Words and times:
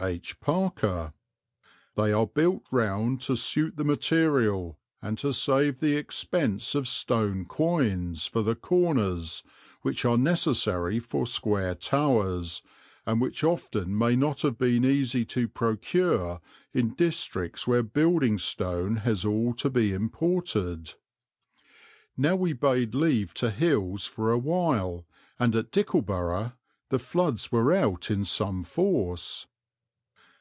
H. 0.00 0.38
Parker: 0.38 1.12
"They 1.96 2.12
are 2.12 2.26
built 2.26 2.62
round 2.70 3.20
to 3.22 3.34
suit 3.36 3.76
the 3.76 3.82
material, 3.84 4.78
and 5.02 5.18
to 5.18 5.32
save 5.32 5.80
the 5.80 5.96
expense 5.96 6.76
of 6.76 6.86
stone 6.86 7.44
quoins 7.44 8.28
for 8.28 8.40
the 8.42 8.54
corners, 8.54 9.42
which 9.82 10.04
are 10.04 10.16
necessary 10.16 11.00
for 11.00 11.26
square 11.26 11.74
towers, 11.74 12.62
and 13.04 13.20
which 13.20 13.42
often 13.42 13.98
may 13.98 14.14
not 14.14 14.42
have 14.42 14.56
been 14.56 14.84
easy 14.84 15.24
to 15.24 15.48
procure 15.48 16.40
in 16.72 16.94
districts 16.94 17.66
where 17.66 17.82
building 17.82 18.38
stone 18.38 18.98
has 18.98 19.24
all 19.24 19.52
to 19.54 19.68
be 19.68 19.92
imported." 19.92 20.94
Now 22.16 22.36
we 22.36 22.52
bade 22.52 22.94
leave 22.94 23.34
to 23.34 23.50
hills 23.50 24.06
for 24.06 24.30
a 24.30 24.38
while, 24.38 25.04
and 25.38 25.56
at 25.56 25.72
Dickleburgh 25.72 26.52
the 26.90 27.00
floods 27.00 27.50
were 27.50 27.74
out 27.74 28.08
in 28.08 28.24
some 28.24 28.62
force. 28.62 29.48